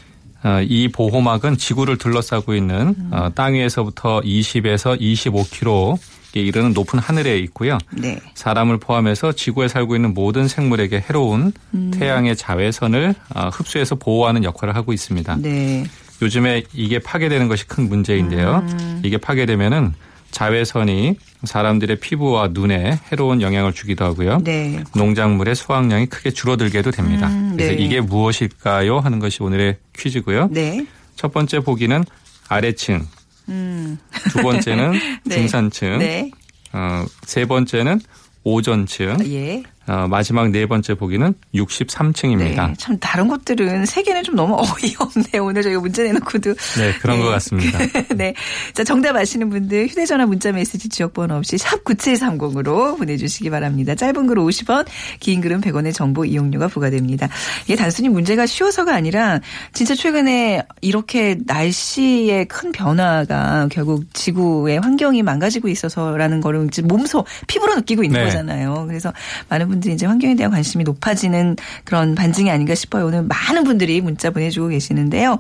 [0.43, 3.11] 어, 이 보호막은 지구를 둘러싸고 있는 음.
[3.13, 5.99] 어, 땅 위에서부터 20에서 25km에
[6.35, 7.77] 이르는 높은 하늘에 있고요.
[7.93, 8.19] 네.
[8.35, 11.91] 사람을 포함해서 지구에 살고 있는 모든 생물에게 해로운 음.
[11.93, 15.37] 태양의 자외선을 어, 흡수해서 보호하는 역할을 하고 있습니다.
[15.37, 15.85] 네.
[16.23, 18.65] 요즘에 이게 파괴되는 것이 큰 문제인데요.
[18.71, 19.03] 음.
[19.05, 19.95] 이게 파괴되면은
[20.31, 24.39] 자외선이 사람들의 피부와 눈에 해로운 영향을 주기도 하고요.
[24.45, 24.83] 네.
[24.95, 27.29] 농작물의 수확량이 크게 줄어들게도 됩니다.
[27.29, 27.79] 음, 그래서 네.
[27.79, 29.01] 이게 무엇일까요?
[29.01, 30.49] 하는 것이 오늘의 퀴즈고요.
[30.53, 30.87] 네.
[31.17, 32.05] 첫 번째 보기는
[32.49, 33.07] 아래층,
[33.49, 33.99] 음.
[34.31, 34.93] 두 번째는
[35.25, 35.35] 네.
[35.35, 36.31] 중산층, 네.
[36.73, 38.01] 어, 세 번째는
[38.45, 39.63] 오전층, 예.
[39.87, 42.69] 어, 마지막 네 번째 보기는 63층입니다.
[42.69, 42.75] 네.
[42.77, 45.45] 참 다른 곳들은 세계는 좀 너무 어이없네요.
[45.45, 46.55] 오늘 저희가 문제 내놓고도.
[46.79, 47.79] 네, 그런 것 같습니다.
[48.15, 48.35] 네.
[48.75, 53.95] 자, 정답 아시는 분들 휴대전화 문자 메시지 지역번호 없이 샵 9730으로 보내주시기 바랍니다.
[53.95, 54.87] 짧은 글은 50원,
[55.19, 57.29] 긴 글은 100원의 정보 이용료가 부과됩니다.
[57.65, 59.41] 이게 단순히 문제가 쉬워서가 아니라
[59.73, 68.05] 진짜 최근에 이렇게 날씨의 큰 변화가 결국 지구의 환경이 망가지고 있어서라는 거를 몸소 피부로 느끼고
[68.05, 68.27] 있는 네.
[68.27, 68.85] 거잖아요.
[68.87, 69.13] 그래서
[69.49, 73.07] 많은 분들이 이제 환경에 대한 관심이 높아지는 그런 반증이 아닌가 싶어요.
[73.07, 75.39] 오늘 많은 분들이 문자 보내주고 계시는데요.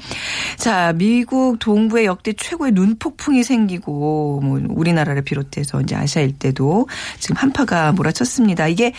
[0.56, 6.88] 자, 미국 동부에 역대 최고의 눈폭풍이 생기고 뭐 우리나라를 비롯해서 이제 아시아 일대도
[7.18, 8.68] 지금 한파가 몰아쳤습니다.
[8.68, 8.92] 이게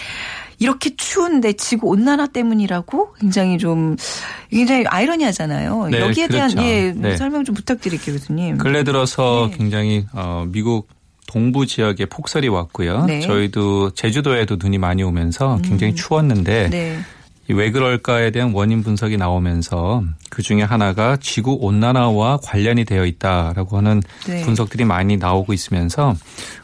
[0.62, 3.96] 이렇게 추운데 지구 온난화 때문이라고 굉장히 좀
[4.52, 5.88] 굉장히 아이러니하잖아요.
[5.90, 6.68] 네, 여기에 대한 그렇죠.
[6.68, 7.18] 예, 네.
[7.18, 8.58] 설명 좀 부탁드릴게요, 교수님.
[8.58, 9.58] 근래 들어서 네.
[9.58, 10.88] 굉장히 어, 미국
[11.32, 13.06] 동부 지역에 폭설이 왔고요.
[13.06, 13.16] 네.
[13.18, 13.22] 음.
[13.22, 17.00] 저희도 제주도에도 눈이 많이 오면서 굉장히 추웠는데 네.
[17.48, 24.02] 이왜 그럴까에 대한 원인 분석이 나오면서 그 중에 하나가 지구 온난화와 관련이 되어 있다라고 하는
[24.28, 24.42] 네.
[24.44, 26.16] 분석들이 많이 나오고 있으면서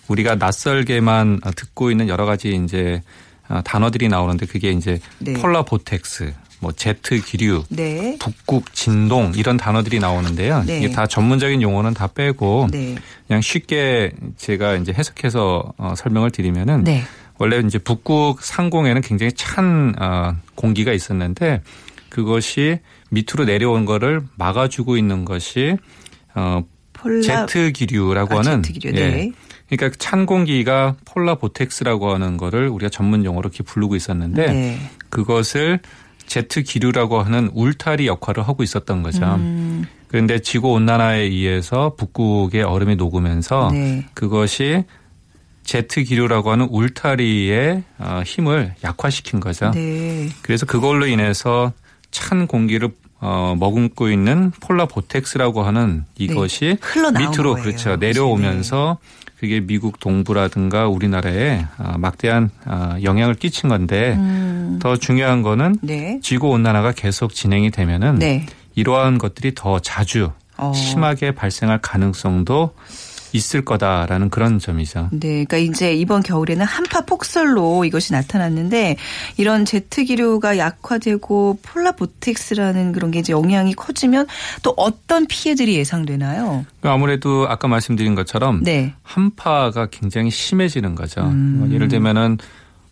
[0.09, 3.01] 우리가 낯설게만 듣고 있는 여러 가지 이제
[3.47, 5.31] 어, 단어들이 나오는데 그게 이제 네.
[5.33, 8.17] 폴라 보텍스, 뭐 제트 기류, 네.
[8.19, 10.63] 북극 진동 이런 단어들이 나오는데요.
[10.65, 10.79] 네.
[10.79, 12.95] 이게 다 전문적인 용어는 다 빼고 네.
[13.27, 17.03] 그냥 쉽게 제가 이제 해석해서 어, 설명을 드리면은 네.
[17.37, 21.61] 원래 이제 북극 상공에는 굉장히 찬 어, 공기가 있었는데
[22.09, 22.79] 그것이
[23.11, 25.77] 밑으로 내려온 거를 막아주고 있는 것이
[26.33, 28.99] 어, 폴라 제트 기류라고 아, 하는 제트기류.
[28.99, 29.09] 예.
[29.09, 29.31] 네.
[29.69, 34.79] 그러니까 찬 공기가 폴라 보텍스라고 하는 거를 우리가 전문 용어로 이렇게 부르고 있었는데 네.
[35.09, 35.79] 그것을
[36.27, 39.25] 제트 기류라고 하는 울타리 역할을 하고 있었던 거죠.
[39.25, 44.05] 음, 그런데 지구 온난화에 의해서 북극의 얼음이 녹으면서 네.
[44.13, 44.83] 그것이
[45.63, 49.71] 제트 기류라고 하는 울타리의 어, 힘을 약화시킨 거죠.
[49.71, 50.29] 네.
[50.41, 51.73] 그래서 그걸로 인해서
[52.11, 57.63] 찬 공기를 어, 머금고 있는 폴라 보텍스라고 하는 이것이 흘러나온 밑으로 거예요.
[57.63, 58.99] 그렇죠 내려오면서
[59.39, 66.19] 그게 미국 동부라든가 우리나라에 어, 막대한 어, 영향을 끼친 건데 음, 더 중요한 거는 네.
[66.23, 68.45] 지구 온난화가 계속 진행이 되면은 네.
[68.75, 70.73] 이러한 것들이 더 자주 어.
[70.73, 72.73] 심하게 발생할 가능성도
[73.37, 75.09] 있을 거다라는 그런 점이죠.
[75.11, 78.97] 네, 그러니까 이제 이번 겨울에는 한파 폭설로 이것이 나타났는데
[79.37, 84.27] 이런 제트 기류가 약화되고 폴라보틱스라는 그런 게 이제 영향이 커지면
[84.63, 86.65] 또 어떤 피해들이 예상되나요?
[86.81, 88.93] 아무래도 아까 말씀드린 것처럼 네.
[89.03, 91.21] 한파가 굉장히 심해지는 거죠.
[91.21, 91.69] 음.
[91.71, 92.37] 예를 들면은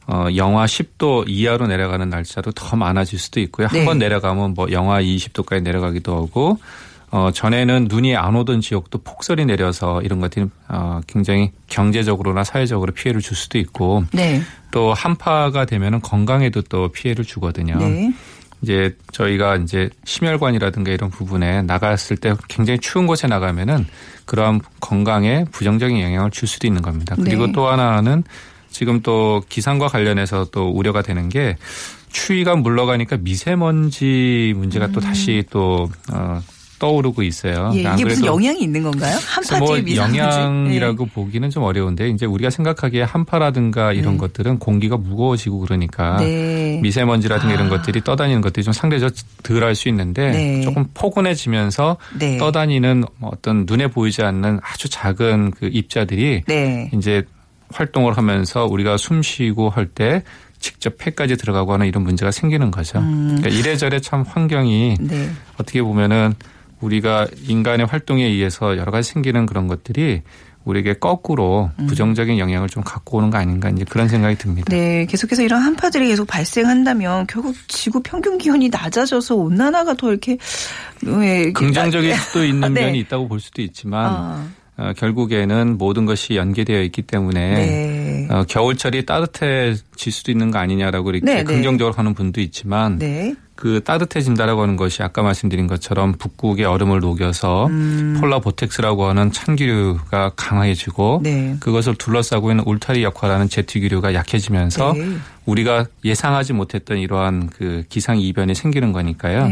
[0.08, 3.68] 어, 영하 10도 이하로 내려가는 날짜도 더 많아질 수도 있고요.
[3.70, 3.80] 네.
[3.80, 6.60] 한번 내려가면 뭐 영하 20도까지 내려가기도 하고
[7.12, 13.22] 어, 전에는 눈이 안 오던 지역도 폭설이 내려서 이런 것들이 어, 굉장히 경제적으로나 사회적으로 피해를
[13.22, 14.42] 줄 수도 있고 네.
[14.72, 17.78] 또 한파가 되면은 건강에도 또 피해를 주거든요.
[17.78, 18.14] 네.
[18.62, 23.86] 이제 저희가 이제 심혈관이라든가 이런 부분에 나갔을 때 굉장히 추운 곳에 나가면은
[24.26, 27.16] 그러한 건강에 부정적인 영향을 줄 수도 있는 겁니다.
[27.16, 27.54] 그리고 네.
[27.54, 28.24] 또 하나는
[28.70, 31.56] 지금 또 기상과 관련해서 또 우려가 되는 게
[32.12, 36.42] 추위가 물러가니까 미세먼지 문제가 또 다시 또 어,
[36.80, 37.70] 떠오르고 있어요.
[37.72, 37.76] 음.
[37.76, 39.18] 예, 안 이게 무슨 그래도 영향이 있는 건가요?
[39.26, 39.78] 한파 뭐.
[39.78, 44.18] 영향이라고 보기는 좀 어려운데 이제 우리가 생각하기에 한파라든가 이런 네.
[44.20, 46.80] 것들은 공기가 무거워지고 그러니까 네.
[46.82, 47.70] 미세먼지라든가 이런 아.
[47.70, 50.62] 것들이 떠다니는 것들이 좀 상대적 덜 할 수 있는데 네.
[50.62, 52.38] 조금 포근해지면서 네.
[52.38, 56.90] 떠다니는 뭐 어떤 눈에 보이지 않는 아주 작은 그 입자들이 네.
[56.94, 57.24] 이제
[57.70, 60.24] 활동을 하면서 우리가 숨 쉬고 할때
[60.60, 63.00] 직접 폐까지 들어가고 하는 이런 문제가 생기는 거죠.
[63.00, 63.36] 음.
[63.38, 65.30] 그러니까 이래저래 참 환경이 네.
[65.58, 66.34] 어떻게 보면은
[66.86, 70.22] 우리가 인간의 활동에 의해서 여러 가지 생기는 그런 것들이
[70.64, 71.86] 우리에게 거꾸로 음.
[71.86, 74.66] 부정적인 영향을 좀 갖고 오는 거 아닌가 이제 그런 생각이 듭니다.
[74.76, 80.38] 네, 계속해서 이런 한파들이 계속 발생한다면 결국 지구 평균 기온이 낮아져서 온난화가 더 이렇게
[81.54, 82.86] 긍정적일 나- 수도 있는 네.
[82.86, 88.28] 면이 있다고 볼 수도 있지만 아, 어, 결국에는 모든 것이 연계되어 있기 때문에 네.
[88.30, 91.44] 어, 겨울철이 따뜻해질 수도 있는 거 아니냐라고 이렇게 네, 네.
[91.44, 93.36] 긍정적으로 하는 분도 있지만 네.
[93.56, 98.18] 그 따뜻해진다라고 하는 것이 아까 말씀드린 것처럼 북극의 얼음을 녹여서 음.
[98.20, 101.56] polar vortex라고 하는 찬기류가 강해지고 네.
[101.62, 105.16] 그것을 둘러싸고 있는 울타리 역할하는 제트기류가 약해지면서 네.
[105.46, 109.50] 우리가 예상하지 못했던 이러한 그 기상 이변이 생기는 거니까요.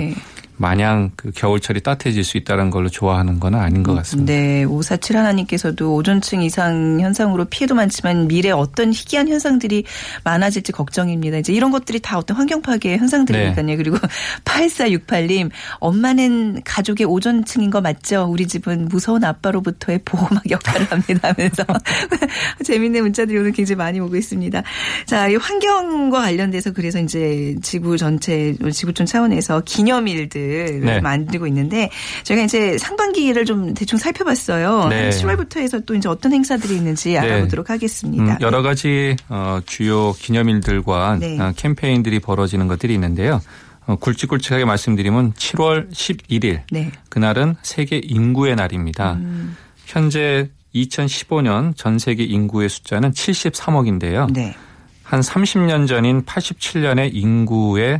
[0.53, 0.63] 네.
[0.63, 4.31] 마냥 그 겨울철이 따뜻해질 수 있다는 걸로 좋아하는 건 아닌 것 같습니다.
[4.31, 9.83] 네, 547 하나님께서도 오존층 이상 현상으로 피해도 많지만 미래 어떤 희귀한 현상들이
[10.23, 11.37] 많아질지 걱정입니다.
[11.37, 13.65] 이제 이런 것들이 다 어떤 환경 파괴 현상들이니까요.
[13.65, 13.75] 네.
[13.75, 13.97] 그리고
[14.45, 18.27] 8468님, 엄마는 가족의 오존층인 거 맞죠?
[18.29, 21.65] 우리 집은 무서운 아빠로부터의 보호막 역할을 합니다 하면서
[22.63, 24.63] 재밌는 문자들이 오늘 굉장히 많이 오고 있습니다.
[25.05, 31.01] 자, 이 환경과 관련돼서 그래서 이제 지구 전체, 지구촌 차원에서 기념일들 을 네.
[31.01, 31.89] 만들고 있는데
[32.23, 34.87] 저희가 이제 상반기를 좀 대충 살펴봤어요.
[34.89, 35.03] 네.
[35.03, 38.33] 한 10월부터 해서 또 이제 어떤 행사들이 있는지 알아보도록 하겠습니다.
[38.33, 41.39] 음, 여러 가지 어, 주요 기념일들과 네.
[41.39, 43.41] 어, 캠페인들이 벌어지는 것들이 있는데요.
[43.85, 46.91] 어, 굵직굵직하게 말씀드리면 7월 11일 네.
[47.09, 49.13] 그날은 세계 인구의 날입니다.
[49.13, 49.57] 음.
[49.85, 54.31] 현재 2015년 전 세계 인구의 숫자는 73억인데요.
[54.31, 54.55] 네.
[55.03, 57.99] 한 30년 전인 87년에 인구의 아,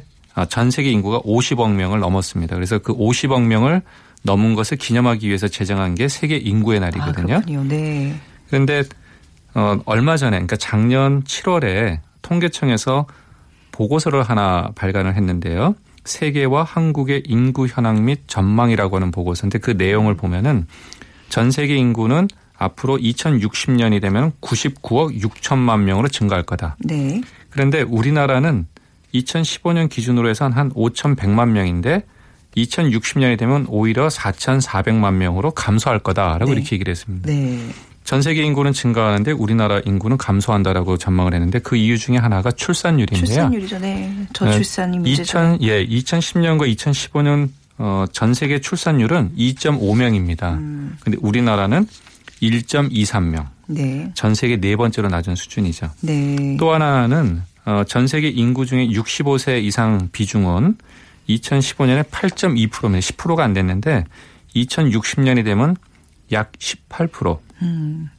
[0.50, 2.56] 전 세계 인구가 50억 명을 넘었습니다.
[2.56, 3.82] 그래서 그 50억 명을
[4.24, 7.42] 넘은 것을 기념하기 위해서 제정한 게 세계 인구의 아, 날이거든요.
[7.42, 7.64] 그렇군요.
[7.66, 8.16] 네.
[8.48, 8.84] 그런데
[9.54, 13.06] 어, 얼마 전에 그러니까 작년 7월에 통계청에서
[13.72, 15.76] 보고서를 하나 발간을 했는데요.
[16.06, 20.68] 세계와 한국의 인구 현황 및 전망이라고 하는 보고서인데 그 내용을 보면은
[21.30, 26.78] 전 세계 인구는 앞으로 2060년이 되면 99억 6천만 명으로 증가할 거다.
[26.80, 27.22] 네.
[27.50, 28.68] 그런데 우리나라는
[29.14, 32.04] 2015년 기준으로 해서 한 5,100만 명인데
[32.58, 36.52] 2060년이 되면 오히려 4,400만 명으로 감소할 거다라고 네.
[36.54, 37.28] 이렇게 얘기를 했습니다.
[37.28, 37.60] 네.
[38.04, 43.26] 전 세계 인구는 증가하는데 우리나라 인구는 감소한다라고 전망을 했는데 그 이유 중에 하나가 출산율인데요.
[43.26, 43.80] 출산율이죠.
[43.80, 44.28] 네.
[44.34, 45.22] 저출산이 문제죠.
[45.22, 50.54] 2000, 예, 2010년과 2015년 어, 전 세계 출산율은 2.5명입니다.
[50.54, 50.98] 음.
[51.00, 51.88] 근데 우리나라는
[52.42, 53.48] 1.23명.
[53.68, 54.12] 네.
[54.14, 55.90] 전 세계 네 번째로 낮은 수준이죠.
[56.02, 56.58] 네.
[56.60, 60.78] 또 하나는 어, 전 세계 인구 중에 65세 이상 비중은
[61.30, 63.00] 2015년에 8.2%입니다.
[63.00, 64.06] 10%가 안 됐는데
[64.56, 65.76] 2060년이 되면
[66.32, 67.40] 약 18%.
[67.62, 68.10] 음.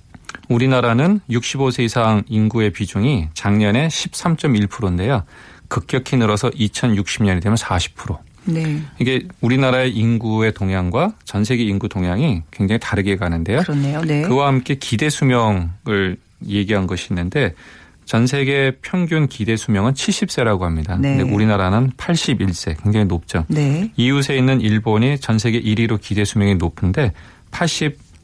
[0.48, 5.24] 우리나라는 65세 이상 인구의 비중이 작년에 13.1%인데요.
[5.68, 8.18] 급격히 늘어서 2060년이 되면 40%.
[8.46, 8.82] 네.
[8.98, 13.62] 이게 우리나라의 인구의 동향과 전 세계 인구 동향이 굉장히 다르게 가는데요.
[13.62, 14.02] 그렇네요.
[14.02, 14.22] 네.
[14.22, 17.54] 그와 함께 기대 수명을 얘기한 것이 있는데
[18.04, 20.96] 전 세계 평균 기대 수명은 70세라고 합니다.
[21.00, 21.16] 네.
[21.16, 23.44] 근데 우리나라는 81세, 굉장히 높죠.
[23.48, 23.90] 네.
[23.96, 27.12] 이웃에 있는 일본이 전 세계 1위로 기대 수명이 높은데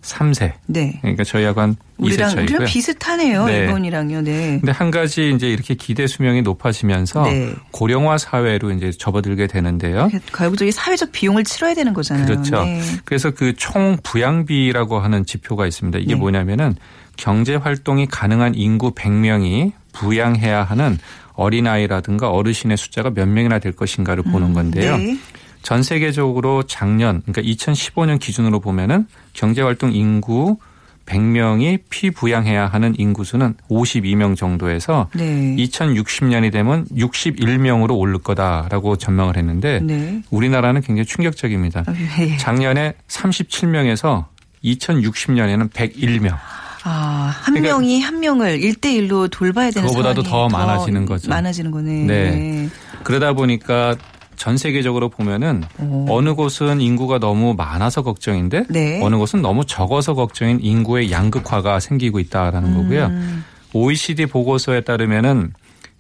[0.03, 0.53] 3세.
[0.66, 0.99] 네.
[1.03, 2.45] 그러니까 저희하고 한 2세 우리랑 차이고요.
[2.45, 3.45] 우리랑 비슷하네요.
[3.45, 3.59] 네.
[3.59, 4.23] 일본이랑요.
[4.23, 4.59] 네.
[4.59, 7.53] 근데 한 가지 이제 이렇게 기대 수명이 높아지면서 네.
[7.71, 10.09] 고령화 사회로 이제 접어들게 되는데요.
[10.35, 12.27] 결국 저기 사회적 비용을 치러야 되는 거잖아요.
[12.27, 12.64] 그렇죠.
[12.64, 12.81] 네.
[13.05, 15.99] 그래서 그 총 부양비라고 하는 지표가 있습니다.
[15.99, 16.19] 이게 네.
[16.19, 16.77] 뭐냐면은
[17.21, 20.99] 경제 활동이 가능한 인구 100명이 부양해야 하는
[21.35, 24.97] 어린아이라든가 어르신의 숫자가 몇 명이나 될 것인가를 보는 건데요.
[24.97, 25.19] 네.
[25.63, 30.57] 전 세계적으로 작년 그러니까 2015년 기준으로 보면은 경제 활동 인구
[31.05, 35.57] 100명이 피부양해야 하는 인구수는 52명 정도에서 네.
[35.57, 40.23] 2060년이 되면 61명으로 오를 거다라고 전망을 했는데 네.
[40.31, 41.85] 우리나라는 굉장히 충격적입니다.
[42.21, 42.37] 예.
[42.39, 44.27] 작년에 37명에서
[44.65, 46.39] 2060년에는 101명.
[46.85, 51.29] 아, 한 그러니까 명이 한 명을 1대1로 돌봐야 되는 그거보다도 더 많아지는 거죠.
[51.29, 52.05] 많아지는 거네.
[52.05, 52.69] 네.
[53.03, 53.97] 그러다 보니까
[54.37, 56.07] 전 세계적으로 보면은 오.
[56.09, 59.01] 어느 곳은 인구가 너무 많아서 걱정인데 네.
[59.03, 63.07] 어느 곳은 너무 적어서 걱정인 인구의 양극화가 생기고 있다라는 거고요.
[63.07, 63.45] 음.
[63.75, 65.53] OECD 보고서에 따르면은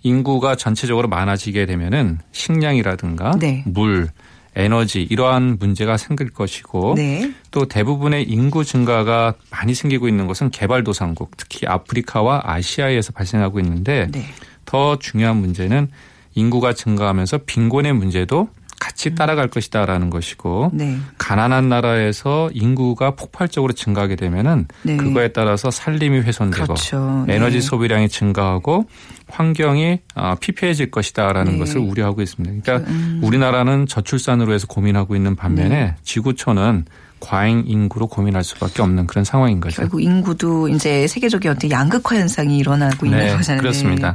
[0.02, 3.62] 인구가 전체적으로 많아지게 되면은 식량이라든가 네.
[3.66, 4.08] 물,
[4.56, 7.32] 에너지 이러한 문제가 생길 것이고 네.
[7.50, 14.24] 또 대부분의 인구 증가가 많이 생기고 있는 것은 개발도상국, 특히 아프리카와 아시아에서 발생하고 있는데 네.
[14.64, 15.88] 더 중요한 문제는
[16.34, 18.48] 인구가 증가하면서 빈곤의 문제도
[18.90, 20.98] 같이 따라갈 것이다라는 것이고 네.
[21.16, 24.96] 가난한 나라에서 인구가 폭발적으로 증가하게 되면은 네.
[24.96, 27.24] 그거에 따라서 살림이 훼손되고 그렇죠.
[27.26, 27.36] 네.
[27.36, 28.86] 에너지 소비량이 증가하고
[29.28, 31.58] 환경이 아, 피폐해질 것이다라는 네.
[31.58, 32.62] 것을 우려하고 있습니다.
[32.62, 33.20] 그러니까 음.
[33.22, 35.96] 우리나라는 저출산으로 해서 고민하고 있는 반면에 네.
[36.02, 36.86] 지구촌은
[37.20, 39.76] 과잉 인구로 고민할 수밖에 없는 그런 상황인 거죠.
[39.82, 43.60] 결국 인구도 이제 세계적인 어떤 양극화 현상이 일어나고 있는 네, 거잖아요.
[43.60, 44.14] 그렇습니다.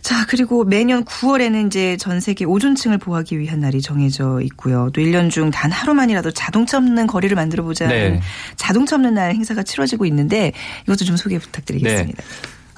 [0.00, 4.90] 자, 그리고 매년 9월에는 이제 전 세계 오존층을 보호하기 위한 날이 정해져 있고요.
[4.92, 8.20] 또 1년 중 단 하루만이라도 자동차 없는 거리를 만들어 보자는 네.
[8.56, 10.52] 자동차 없는 날 행사가 치러지고 있는데
[10.84, 12.22] 이것도 좀 소개 부탁드리겠습니다.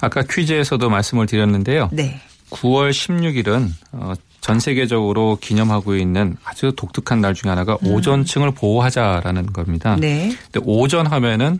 [0.01, 1.89] 아까 퀴즈에서도 말씀을 드렸는데요.
[1.93, 2.19] 네.
[2.49, 4.13] 9월 16일은 어,
[4.45, 9.95] 전 세계적으로 기념하고 있는 아주 독특한 날 중에 하나가 오존층을 보호하자라는 겁니다.
[9.95, 10.01] 음.
[10.01, 10.37] 네.
[10.51, 11.59] 근데 오존 하면은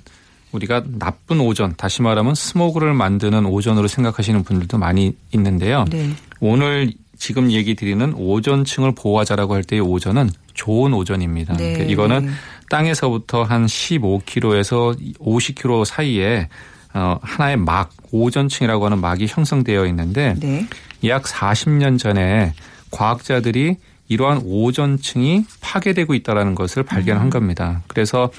[0.52, 5.86] 우리가 나쁜 오존, 다시 말하면 스모그를 만드는 오존으로 생각하시는 분들도 많이 있는데요.
[5.90, 6.12] 네.
[6.40, 11.58] 오늘 지금 얘기 드리는 오존층을 보호하자라고 할 때의 오존은 좋은 오존입니다.
[11.58, 11.74] 네.
[11.74, 12.30] 그러니까 이거는
[12.70, 16.50] 땅에서부터 한 15km에서 50km 사이에
[16.94, 20.68] 어, 하나의 막, 오존층이라고 하는 막이 형성되어 있는데 네.
[21.04, 22.54] 약 40년 전에
[22.92, 27.82] 과학자들이 이러한 오존층이 파괴되고 있다는 것을 발견한 겁니다.
[27.88, 28.32] 그래서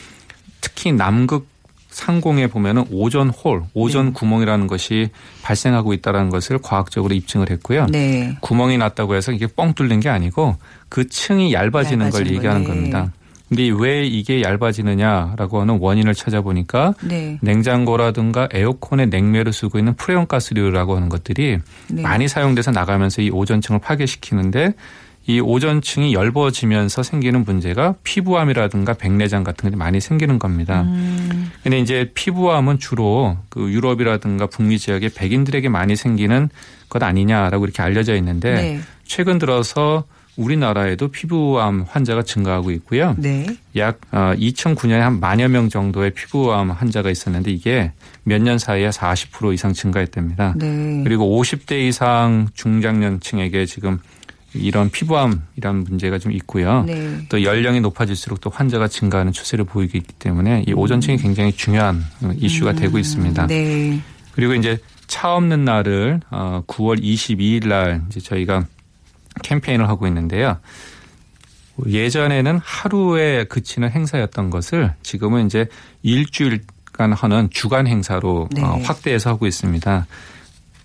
[0.60, 1.48] 특히 남극
[1.96, 5.08] 상공에 보면은 오존 홀, 오존 구멍이라는 것이
[5.42, 7.86] 발생하고 있다는 것을 과학적으로 입증을 했고요.
[7.86, 8.36] 네.
[8.42, 10.56] 구멍이 났다고 해서 이게 뻥 뚫린 게 아니고
[10.90, 12.74] 그 층이 얇아지는 걸 얇아지는 얘기하는 거네.
[12.74, 13.12] 겁니다.
[13.48, 17.38] 근데 왜 이게 얇아지느냐라고 하는 원인을 찾아보니까 네.
[17.42, 22.02] 냉장고라든가 에어컨에 냉매를 쓰고 있는 프레온 가스류라고 하는 것들이 네.
[22.02, 24.74] 많이 사용돼서 나가면서 이 오존층을 파괴시키는데
[25.28, 30.82] 이 오존층이 엷어지면서 생기는 문제가 피부암이라든가 백내장 같은 게 많이 생기는 겁니다.
[30.82, 31.50] 음.
[31.62, 36.48] 근데 이제 피부암은 주로 그 유럽이라든가 북미 지역의 백인들에게 많이 생기는
[36.88, 38.80] 것 아니냐라고 이렇게 알려져 있는데 네.
[39.04, 40.04] 최근 들어서
[40.36, 43.14] 우리나라에도 피부암 환자가 증가하고 있고요.
[43.18, 43.46] 네.
[43.76, 47.92] 약 2009년에 한 만여 명 정도의 피부암 환자가 있었는데 이게
[48.24, 50.54] 몇 년 사이에 40% 이상 증가했답니다.
[50.56, 51.00] 네.
[51.04, 53.98] 그리고 50대 이상 중장년층에게 지금
[54.54, 56.84] 이런 피부암이라는 문제가 좀 있고요.
[56.86, 57.18] 네.
[57.28, 62.02] 또 연령이 높아질수록 또 환자가 증가하는 추세를 보이고 있기 때문에 이 오존층이 굉장히 중요한
[62.36, 63.42] 이슈가 되고 있습니다.
[63.42, 63.48] 음.
[63.48, 64.00] 네.
[64.32, 68.64] 그리고 이제 차 없는 날을 어 9월 22일 날 이제 저희가
[69.42, 70.58] 캠페인을 하고 있는데요.
[71.86, 75.66] 예전에는 하루에 그치는 행사였던 것을 지금은 이제
[76.02, 78.62] 일주일간 하는 주간 행사로 네.
[78.62, 80.06] 어, 확대해서 하고 있습니다.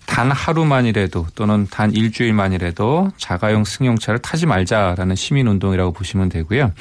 [0.04, 6.72] 단 하루만이라도 또는 단 일주일만이라도 자가용 승용차를 타지 말자라는 시민운동이라고 보시면 되고요.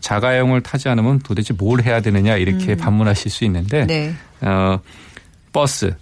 [0.00, 3.86] 자가용을 타지 않으면 도대체 뭘 해야 되느냐 이렇게 반문하실 수 있는데 음.
[3.86, 4.14] 네.
[4.42, 4.78] 어,
[5.52, 5.94] 버스,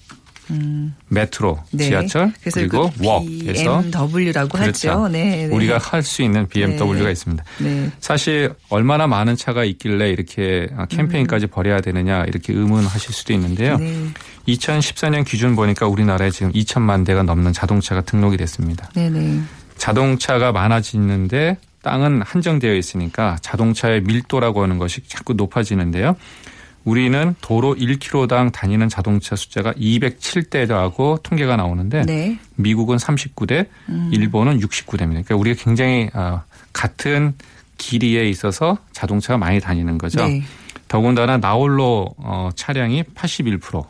[1.08, 1.84] 메트로, 네.
[1.84, 4.90] 지하철 그리고 그 웍에서 BMW라고 그렇죠.
[4.90, 5.08] 하죠.
[5.08, 5.46] 네.
[5.46, 5.54] 네.
[5.54, 7.12] 우리가 할 수 있는 BMW가 네.
[7.12, 7.44] 있습니다.
[7.60, 7.90] 네.
[7.98, 13.78] 사실 얼마나 많은 차가 있길래 이렇게 캠페인까지 벌여야 되느냐 이렇게 의문하실 수도 있는데요.
[13.78, 14.08] 네.
[14.48, 18.90] 2014년 기준 보니까 우리나라에 지금 2천만 대가 넘는 자동차가 등록이 됐습니다.
[18.94, 19.40] 네, 네.
[19.78, 26.16] 자동차가 많아지는데 땅은 한정되어 있으니까 자동차의 밀도라고 하는 것이 자꾸 높아지는데요.
[26.84, 32.38] 우리는 도로 1km당 다니는 자동차 숫자가 207대라고 통계가 나오는데 네.
[32.56, 33.66] 미국은 39대,
[34.12, 35.08] 일본은 69대입니다.
[35.08, 36.42] 그러니까 우리가 굉장히 아,
[36.72, 37.34] 같은
[37.78, 40.26] 길이에 있어서 자동차가 많이 다니는 거죠.
[40.26, 40.42] 네.
[40.88, 43.86] 더군다나 나홀로 어, 차량이 81%.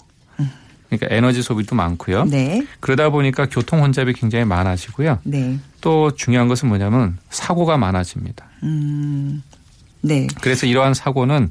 [0.88, 2.24] 그러니까 에너지 소비도 많고요.
[2.24, 2.64] 네.
[2.80, 5.18] 그러다 보니까 교통 혼잡이 굉장히 많아지고요.
[5.24, 5.58] 네.
[5.80, 8.46] 또 중요한 것은 뭐냐면 사고가 많아집니다.
[8.62, 9.42] 음.
[10.00, 10.26] 네.
[10.40, 11.48] 그래서 이러한 사고는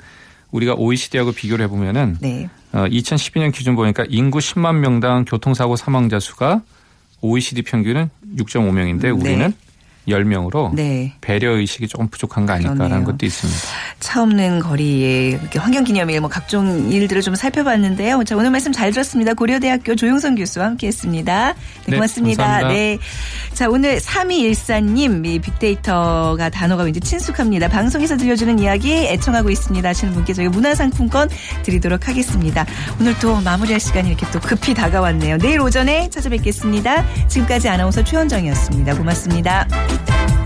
[0.53, 2.49] 우리가 OECD하고 비교를 해보면은 네.
[2.71, 6.61] 어, 2012년 기준 보니까 인구 10만 명당 교통사고 사망자 수가
[7.21, 9.53] OECD 평균은 6.5명인데 우리는
[10.07, 11.13] 10명으로 네.
[11.21, 13.05] 배려 의식이 조금 부족한 거 아닐까라는 그러네요.
[13.05, 13.59] 것도 있습니다.
[13.99, 18.23] 차 없는 거리에 이렇게 환경기념일 뭐 각종 일들을 좀 살펴봤는데요.
[18.23, 19.33] 자, 오늘 말씀 잘 들었습니다.
[19.33, 21.53] 고려대학교 조용선 교수와 함께 했습니다.
[21.53, 21.55] 네,
[21.87, 22.43] 네, 고맙습니다.
[22.43, 22.73] 감사합니다.
[22.73, 22.97] 네.
[23.53, 27.67] 자, 오늘 3214님, 이 빅데이터가 단어가 왠지 친숙합니다.
[27.67, 31.29] 방송에서 들려주는 이야기 애청하고 있습니다 하시는 분께 저희 문화상품권
[31.63, 32.65] 드리도록 하겠습니다.
[32.99, 35.37] 오늘 또 마무리할 시간이 이렇게 또 급히 다가왔네요.
[35.37, 37.27] 내일 오전에 찾아뵙겠습니다.
[37.27, 38.95] 지금까지 아나운서 최원정이었습니다.
[38.95, 39.67] 고맙습니다.
[39.95, 40.42] Thank you.